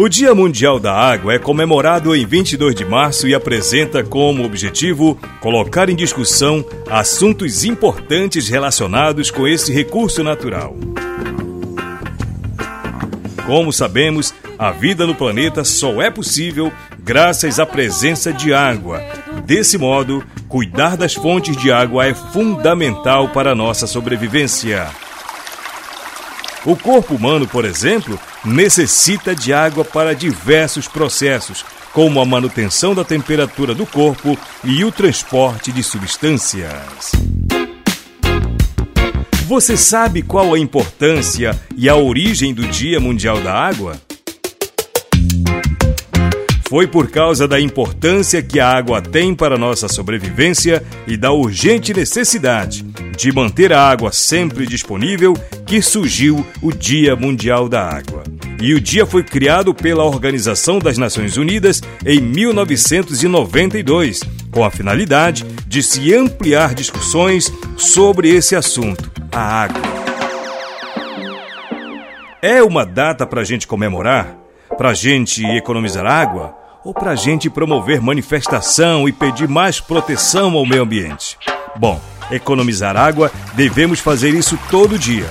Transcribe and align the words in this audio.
O 0.00 0.08
Dia 0.08 0.32
Mundial 0.32 0.78
da 0.78 0.94
Água 0.94 1.34
é 1.34 1.40
comemorado 1.40 2.14
em 2.14 2.24
22 2.24 2.72
de 2.72 2.84
março 2.84 3.26
e 3.26 3.34
apresenta 3.34 4.04
como 4.04 4.44
objetivo 4.44 5.18
colocar 5.40 5.88
em 5.88 5.96
discussão 5.96 6.64
assuntos 6.88 7.64
importantes 7.64 8.48
relacionados 8.48 9.28
com 9.28 9.44
esse 9.44 9.72
recurso 9.72 10.22
natural. 10.22 10.76
Como 13.44 13.72
sabemos, 13.72 14.32
a 14.56 14.70
vida 14.70 15.04
no 15.04 15.16
planeta 15.16 15.64
só 15.64 16.00
é 16.00 16.12
possível 16.12 16.72
graças 17.00 17.58
à 17.58 17.66
presença 17.66 18.32
de 18.32 18.54
água. 18.54 19.02
Desse 19.46 19.76
modo, 19.76 20.24
cuidar 20.48 20.96
das 20.96 21.14
fontes 21.14 21.56
de 21.56 21.72
água 21.72 22.06
é 22.06 22.14
fundamental 22.14 23.30
para 23.30 23.50
a 23.50 23.56
nossa 23.56 23.84
sobrevivência. 23.84 25.07
O 26.68 26.76
corpo 26.76 27.14
humano, 27.14 27.48
por 27.48 27.64
exemplo, 27.64 28.20
necessita 28.44 29.34
de 29.34 29.54
água 29.54 29.86
para 29.86 30.14
diversos 30.14 30.86
processos, 30.86 31.64
como 31.94 32.20
a 32.20 32.26
manutenção 32.26 32.94
da 32.94 33.02
temperatura 33.02 33.74
do 33.74 33.86
corpo 33.86 34.38
e 34.62 34.84
o 34.84 34.92
transporte 34.92 35.72
de 35.72 35.82
substâncias. 35.82 37.12
Você 39.46 39.78
sabe 39.78 40.20
qual 40.20 40.52
a 40.52 40.58
importância 40.58 41.58
e 41.74 41.88
a 41.88 41.96
origem 41.96 42.52
do 42.52 42.68
Dia 42.68 43.00
Mundial 43.00 43.40
da 43.40 43.54
Água? 43.54 43.96
Foi 46.68 46.86
por 46.86 47.10
causa 47.10 47.48
da 47.48 47.58
importância 47.58 48.42
que 48.42 48.60
a 48.60 48.68
água 48.68 49.00
tem 49.00 49.34
para 49.34 49.56
nossa 49.56 49.88
sobrevivência 49.88 50.84
e 51.06 51.16
da 51.16 51.32
urgente 51.32 51.94
necessidade 51.94 52.84
de 53.16 53.32
manter 53.32 53.72
a 53.72 53.82
água 53.82 54.12
sempre 54.12 54.66
disponível 54.66 55.32
que 55.68 55.80
surgiu 55.82 56.46
o 56.62 56.72
Dia 56.72 57.14
Mundial 57.14 57.68
da 57.68 57.86
Água. 57.86 58.24
E 58.58 58.72
o 58.72 58.80
dia 58.80 59.04
foi 59.04 59.22
criado 59.22 59.74
pela 59.74 60.02
Organização 60.02 60.78
das 60.78 60.96
Nações 60.96 61.36
Unidas 61.36 61.82
em 62.06 62.22
1992, 62.22 64.22
com 64.50 64.64
a 64.64 64.70
finalidade 64.70 65.44
de 65.66 65.82
se 65.82 66.14
ampliar 66.14 66.74
discussões 66.74 67.52
sobre 67.76 68.30
esse 68.30 68.56
assunto, 68.56 69.12
a 69.30 69.40
água. 69.40 69.82
É 72.40 72.62
uma 72.62 72.86
data 72.86 73.26
para 73.26 73.42
a 73.42 73.44
gente 73.44 73.66
comemorar? 73.66 74.38
Para 74.78 74.90
a 74.90 74.94
gente 74.94 75.44
economizar 75.44 76.06
água? 76.06 76.56
Ou 76.82 76.94
para 76.94 77.10
a 77.10 77.16
gente 77.16 77.50
promover 77.50 78.00
manifestação 78.00 79.06
e 79.06 79.12
pedir 79.12 79.48
mais 79.48 79.80
proteção 79.80 80.56
ao 80.56 80.64
meio 80.64 80.82
ambiente? 80.82 81.36
Bom, 81.76 82.00
economizar 82.30 82.96
água, 82.96 83.30
devemos 83.54 84.00
fazer 84.00 84.30
isso 84.30 84.58
todo 84.70 84.98
dia. 84.98 85.26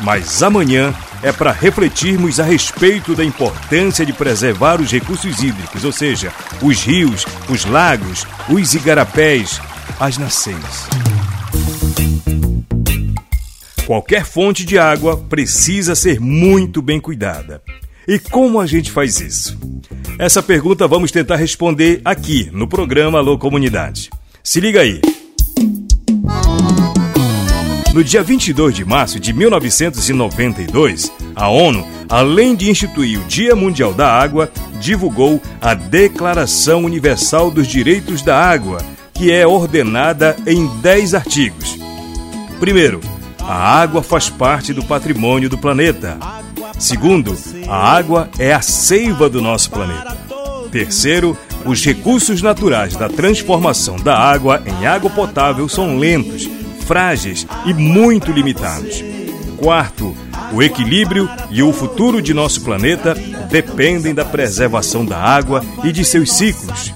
Mas 0.00 0.42
amanhã 0.42 0.94
é 1.22 1.32
para 1.32 1.52
refletirmos 1.52 2.38
a 2.38 2.44
respeito 2.44 3.14
da 3.14 3.24
importância 3.24 4.04
de 4.04 4.12
preservar 4.12 4.80
os 4.80 4.90
recursos 4.90 5.42
hídricos, 5.42 5.84
ou 5.84 5.92
seja, 5.92 6.32
os 6.62 6.82
rios, 6.82 7.24
os 7.48 7.64
lagos, 7.64 8.26
os 8.48 8.74
igarapés, 8.74 9.60
as 9.98 10.18
nascentes. 10.18 10.86
Qualquer 13.86 14.24
fonte 14.24 14.64
de 14.64 14.78
água 14.78 15.16
precisa 15.16 15.94
ser 15.94 16.20
muito 16.20 16.82
bem 16.82 17.00
cuidada. 17.00 17.62
E 18.06 18.18
como 18.18 18.60
a 18.60 18.66
gente 18.66 18.90
faz 18.90 19.20
isso? 19.20 19.58
Essa 20.18 20.42
pergunta 20.42 20.88
vamos 20.88 21.10
tentar 21.10 21.36
responder 21.36 22.00
aqui 22.04 22.50
no 22.52 22.68
programa 22.68 23.18
Alô 23.18 23.38
Comunidade. 23.38 24.10
Se 24.42 24.60
liga 24.60 24.80
aí. 24.80 25.00
No 27.96 28.04
dia 28.04 28.22
22 28.22 28.74
de 28.74 28.84
março 28.84 29.18
de 29.18 29.32
1992, 29.32 31.10
a 31.34 31.48
ONU, 31.48 31.82
além 32.10 32.54
de 32.54 32.68
instituir 32.68 33.18
o 33.18 33.24
Dia 33.24 33.56
Mundial 33.56 33.94
da 33.94 34.06
Água, 34.12 34.52
divulgou 34.78 35.40
a 35.62 35.72
Declaração 35.72 36.84
Universal 36.84 37.50
dos 37.50 37.66
Direitos 37.66 38.20
da 38.20 38.38
Água, 38.38 38.82
que 39.14 39.32
é 39.32 39.46
ordenada 39.46 40.36
em 40.46 40.66
10 40.82 41.14
artigos. 41.14 41.78
Primeiro, 42.60 43.00
a 43.40 43.54
água 43.54 44.02
faz 44.02 44.28
parte 44.28 44.74
do 44.74 44.84
patrimônio 44.84 45.48
do 45.48 45.56
planeta. 45.56 46.18
Segundo, 46.78 47.34
a 47.66 47.96
água 47.96 48.28
é 48.38 48.52
a 48.52 48.60
seiva 48.60 49.26
do 49.30 49.40
nosso 49.40 49.70
planeta. 49.70 50.14
Terceiro, 50.70 51.34
os 51.64 51.82
recursos 51.82 52.42
naturais 52.42 52.94
da 52.94 53.08
transformação 53.08 53.96
da 53.96 54.18
água 54.18 54.62
em 54.66 54.86
água 54.86 55.08
potável 55.08 55.66
são 55.66 55.96
lentos 55.96 56.46
frágeis 56.86 57.46
e 57.66 57.74
muito 57.74 58.30
limitados. 58.32 59.04
Quarto, 59.56 60.14
o 60.52 60.62
equilíbrio 60.62 61.28
e 61.50 61.62
o 61.62 61.72
futuro 61.72 62.22
de 62.22 62.32
nosso 62.32 62.60
planeta 62.62 63.14
dependem 63.50 64.14
da 64.14 64.24
preservação 64.24 65.04
da 65.04 65.18
água 65.18 65.64
e 65.82 65.90
de 65.90 66.04
seus 66.04 66.32
ciclos. 66.32 66.94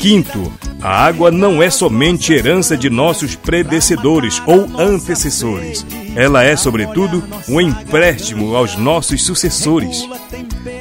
Quinto, 0.00 0.52
a 0.80 1.06
água 1.06 1.30
não 1.30 1.62
é 1.62 1.70
somente 1.70 2.32
herança 2.32 2.76
de 2.76 2.88
nossos 2.88 3.34
predecessores 3.34 4.40
ou 4.46 4.68
antecessores. 4.78 5.84
Ela 6.14 6.44
é, 6.44 6.56
sobretudo, 6.56 7.22
um 7.48 7.60
empréstimo 7.60 8.54
aos 8.54 8.76
nossos 8.76 9.24
sucessores. 9.24 10.08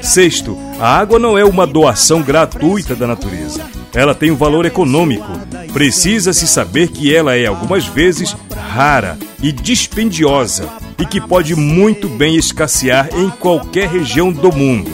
Sexto, 0.02 0.58
a 0.80 0.98
água 1.00 1.18
não 1.18 1.38
é 1.38 1.44
uma 1.44 1.66
doação 1.66 2.22
gratuita 2.22 2.96
da 2.96 3.08
natureza. 3.08 3.62
Ela 3.94 4.14
tem 4.14 4.30
um 4.30 4.36
valor 4.36 4.66
econômico. 4.66 5.32
Precisa-se 5.74 6.48
saber 6.48 6.90
que 6.90 7.14
ela 7.14 7.36
é, 7.36 7.48
algumas 7.48 7.86
vezes, 7.86 8.36
rara 8.78 9.18
e 9.42 9.52
dispendiosa 9.52 10.70
e 11.00 11.06
que 11.06 11.20
pode 11.20 11.56
muito 11.56 12.08
bem 12.08 12.36
escassear 12.36 13.10
em 13.12 13.28
qualquer 13.28 13.90
região 13.90 14.32
do 14.32 14.56
mundo. 14.56 14.92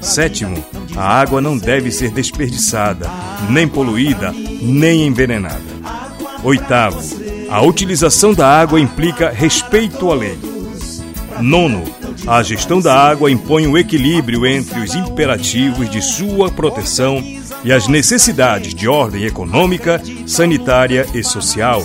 Sétimo, 0.00 0.56
a 0.96 1.20
água 1.20 1.40
não 1.40 1.56
deve 1.56 1.92
ser 1.92 2.10
desperdiçada, 2.10 3.08
nem 3.48 3.68
poluída, 3.68 4.34
nem 4.60 5.06
envenenada. 5.06 5.62
Oitavo, 6.42 7.00
a 7.48 7.62
utilização 7.62 8.34
da 8.34 8.48
água 8.48 8.80
implica 8.80 9.30
respeito 9.30 10.10
à 10.10 10.14
lei. 10.16 10.36
Nono, 11.40 11.84
a 12.26 12.42
gestão 12.42 12.80
da 12.80 12.92
água 12.92 13.30
impõe 13.30 13.68
um 13.68 13.78
equilíbrio 13.78 14.44
entre 14.44 14.80
os 14.80 14.96
imperativos 14.96 15.88
de 15.88 16.02
sua 16.02 16.50
proteção 16.50 17.22
e 17.62 17.72
as 17.72 17.86
necessidades 17.86 18.74
de 18.74 18.88
ordem 18.88 19.24
econômica, 19.24 20.02
sanitária 20.26 21.06
e 21.14 21.22
social. 21.22 21.84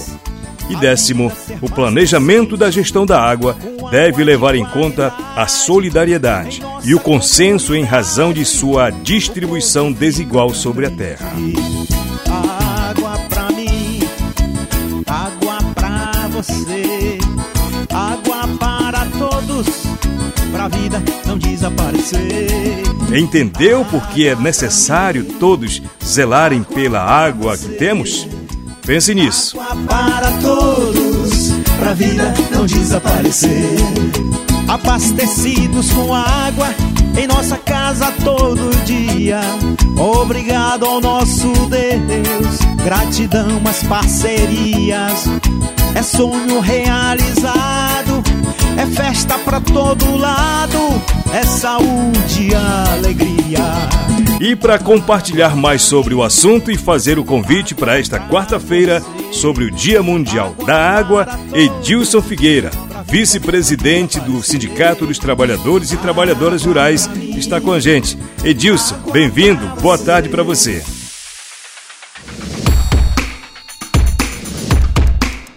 E 0.72 0.76
décimo, 0.78 1.30
o 1.62 1.70
planejamento 1.70 2.56
da 2.56 2.72
gestão 2.72 3.06
da 3.06 3.22
água 3.22 3.58
deve 3.92 4.24
levar 4.24 4.56
em 4.56 4.64
conta 4.64 5.14
a 5.36 5.46
solidariedade 5.46 6.64
e 6.86 6.96
o 6.96 7.00
consenso 7.00 7.76
em 7.76 7.84
razão 7.84 8.32
de 8.32 8.46
sua 8.46 8.90
distribuição 8.90 9.92
desigual 9.92 10.54
sobre 10.54 10.86
a 10.86 10.90
terra. 10.90 11.30
Água 12.90 13.20
pra 13.28 13.52
mim, 13.52 14.00
água 15.06 15.58
pra 15.76 16.30
você, 16.30 17.18
água 17.90 18.48
para 18.58 19.06
todos, 19.20 19.68
pra 20.54 20.70
vida 20.70 21.04
não 21.26 21.38
desaparecer. 21.38 22.48
Entendeu 23.14 23.84
por 23.84 24.08
que 24.08 24.26
é 24.26 24.38
necessário 24.38 25.26
todos 25.38 25.82
zelarem 26.02 26.64
pela 26.64 27.04
água 27.04 27.58
que 27.58 27.68
temos? 27.76 28.26
Pense 28.86 29.14
nisso. 29.14 29.58
Para 29.88 30.32
todos, 30.42 31.52
pra 31.80 31.94
vida 31.94 32.34
não 32.52 32.66
desaparecer. 32.66 33.76
Abastecidos 34.68 35.92
com 35.92 36.14
água 36.14 36.68
em 37.18 37.28
nossa 37.28 37.58
casa 37.58 38.12
todo 38.24 38.86
dia. 38.86 39.42
Obrigado 39.98 40.86
ao 40.86 41.00
nosso 41.00 41.52
Deus, 41.68 42.60
gratidão 42.84 43.62
às 43.70 43.84
parcerias. 43.84 45.26
É 45.94 46.02
sonho 46.02 46.60
realizado, 46.60 48.24
é 48.78 48.86
festa 48.86 49.38
pra 49.40 49.60
todo 49.60 50.16
lado, 50.16 50.80
é 51.34 51.44
saúde 51.44 52.50
e 52.50 52.56
alegria. 52.56 54.11
E 54.44 54.56
para 54.56 54.80
compartilhar 54.80 55.56
mais 55.56 55.84
sobre 55.84 56.16
o 56.16 56.24
assunto 56.24 56.72
e 56.72 56.76
fazer 56.76 57.20
o 57.20 57.24
convite 57.24 57.76
para 57.76 58.00
esta 58.00 58.20
quarta-feira 58.20 59.00
sobre 59.32 59.66
o 59.66 59.70
Dia 59.70 60.02
Mundial 60.02 60.56
da 60.66 60.76
Água, 60.76 61.28
Edilson 61.54 62.24
Figueira, 62.24 62.72
vice-presidente 63.06 64.20
do 64.20 64.42
Sindicato 64.42 65.06
dos 65.06 65.20
Trabalhadores 65.20 65.92
e 65.92 65.98
Trabalhadoras 65.98 66.66
Rurais, 66.66 67.08
está 67.38 67.62
com 67.62 67.72
a 67.72 67.80
gente. 67.80 68.18
Edilson, 68.44 68.98
bem-vindo, 69.12 69.64
boa 69.80 70.00
tarde 70.00 70.28
para 70.28 70.42
você. 70.42 70.84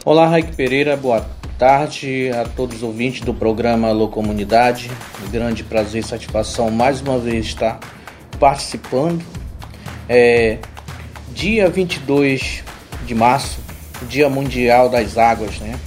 Olá, 0.05 0.29
Raik 0.29 0.55
Pereira, 0.55 0.95
boa 0.95 1.27
tarde 1.59 2.29
a 2.39 2.45
todos 2.45 2.77
os 2.77 2.83
ouvintes 2.83 3.23
do 3.23 3.33
programa 3.33 3.89
Alô 3.89 4.09
Comunidade. 4.09 4.91
Grande 5.33 5.65
prazer 5.65 6.05
e 6.05 6.07
satisfação 6.07 6.71
mais 6.71 7.01
uma 7.01 7.19
vez 7.19 7.47
estar 7.47 7.81
participando. 8.39 9.23
É, 10.09 10.59
dia 11.33 11.69
22 11.69 12.63
de 13.07 13.15
março, 13.15 13.59
Dia 14.09 14.29
Mundial 14.29 14.89
das 14.89 15.17
Águas, 15.17 15.59
né? 15.59 15.79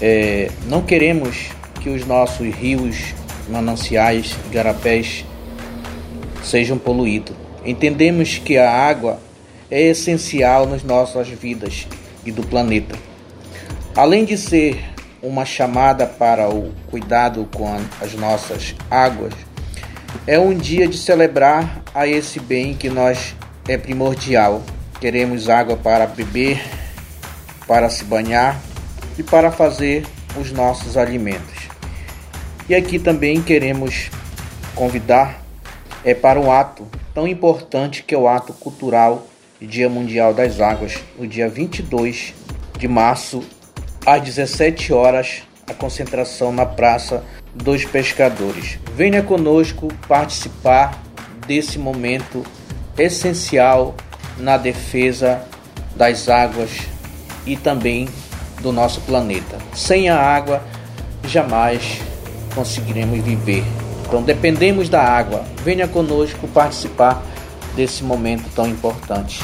É, 0.00 0.50
não 0.66 0.82
queremos 0.82 1.48
que 1.80 1.88
os 1.88 2.06
nossos 2.06 2.54
rios, 2.54 3.14
mananciais, 3.48 4.36
garapés 4.50 5.24
sejam 6.42 6.78
poluídos. 6.78 7.36
Entendemos 7.64 8.38
que 8.38 8.56
a 8.56 8.70
água 8.70 9.20
é 9.70 9.82
essencial 9.82 10.66
nas 10.66 10.82
nossas 10.82 11.28
vidas 11.28 11.86
e 12.24 12.30
do 12.30 12.42
planeta. 12.46 12.96
Além 13.96 14.24
de 14.24 14.36
ser 14.36 14.84
uma 15.22 15.44
chamada 15.44 16.06
para 16.06 16.48
o 16.48 16.72
cuidado 16.90 17.48
com 17.52 17.74
as 18.00 18.14
nossas 18.14 18.74
águas, 18.90 19.32
é 20.26 20.38
um 20.38 20.54
dia 20.54 20.86
de 20.88 20.98
celebrar 20.98 21.82
a 21.94 22.06
esse 22.06 22.40
bem 22.40 22.74
que 22.74 22.88
nós 22.88 23.34
é 23.68 23.76
primordial. 23.76 24.62
Queremos 25.00 25.48
água 25.48 25.76
para 25.76 26.06
beber, 26.06 26.62
para 27.66 27.88
se 27.90 28.04
banhar 28.04 28.60
e 29.18 29.22
para 29.22 29.50
fazer 29.50 30.04
os 30.38 30.52
nossos 30.52 30.96
alimentos. 30.96 31.68
E 32.68 32.74
aqui 32.74 32.98
também 32.98 33.42
queremos 33.42 34.10
convidar 34.74 35.42
é 36.04 36.14
para 36.14 36.38
um 36.40 36.50
ato 36.50 36.86
tão 37.12 37.26
importante 37.26 38.02
que 38.02 38.14
é 38.14 38.18
o 38.18 38.28
ato 38.28 38.52
cultural 38.52 39.26
Dia 39.60 39.88
Mundial 39.88 40.34
das 40.34 40.60
Águas, 40.60 41.02
no 41.18 41.26
dia 41.26 41.48
22 41.48 42.34
de 42.78 42.86
março, 42.86 43.42
às 44.04 44.22
17 44.22 44.92
horas, 44.92 45.42
a 45.66 45.72
concentração 45.72 46.52
na 46.52 46.66
Praça 46.66 47.24
dos 47.62 47.84
Pescadores. 47.84 48.78
Venha 48.94 49.22
conosco 49.22 49.88
participar 50.06 51.02
desse 51.46 51.78
momento 51.78 52.44
essencial 52.98 53.94
na 54.38 54.56
defesa 54.56 55.42
das 55.94 56.28
águas 56.28 56.70
e 57.46 57.56
também 57.56 58.08
do 58.60 58.72
nosso 58.72 59.00
planeta. 59.02 59.58
Sem 59.74 60.08
a 60.08 60.18
água, 60.18 60.62
jamais 61.24 62.00
conseguiremos 62.54 63.22
viver. 63.22 63.64
Então 64.06 64.22
dependemos 64.22 64.88
da 64.88 65.02
água. 65.02 65.44
Venha 65.62 65.88
conosco 65.88 66.46
participar 66.48 67.22
desse 67.74 68.02
momento 68.02 68.48
tão 68.54 68.66
importante. 68.66 69.40